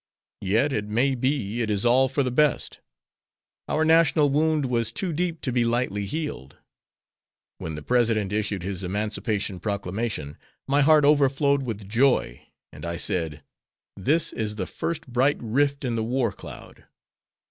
[0.41, 2.79] Yet it may be it is all for the best.
[3.67, 6.57] Our national wound was too deep to be lightly healed.
[7.59, 13.43] When the President issued his Emancipation Proclamation my heart overflowed with joy, and I said:
[13.95, 16.85] 'This is the first bright rift in the war cloud.'"